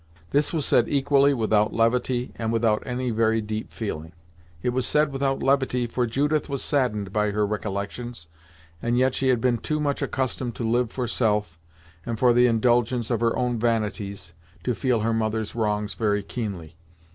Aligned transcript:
This 0.31 0.51
was 0.51 0.65
said 0.65 0.89
equally 0.89 1.31
without 1.31 1.75
levity 1.75 2.31
and 2.35 2.51
without 2.51 2.81
any 2.87 3.11
very 3.11 3.39
deep 3.39 3.71
feeling. 3.71 4.13
It 4.63 4.69
was 4.69 4.87
said 4.87 5.11
without 5.13 5.43
levity, 5.43 5.85
for 5.85 6.07
Judith 6.07 6.49
was 6.49 6.63
saddened 6.63 7.13
by 7.13 7.29
her 7.29 7.45
recollections, 7.45 8.25
and 8.81 8.97
yet 8.97 9.13
she 9.13 9.27
had 9.29 9.39
been 9.39 9.59
too 9.59 9.79
much 9.79 10.01
accustomed 10.01 10.55
to 10.55 10.63
live 10.67 10.91
for 10.91 11.07
self, 11.07 11.59
and 12.03 12.17
for 12.17 12.33
the 12.33 12.47
indulgence 12.47 13.11
of 13.11 13.19
her 13.19 13.37
own 13.37 13.59
vanities, 13.59 14.33
to 14.63 14.73
feel 14.73 15.01
her 15.01 15.13
mother's 15.13 15.53
wrongs 15.53 15.93
very 15.93 16.23
keenly. 16.23 16.77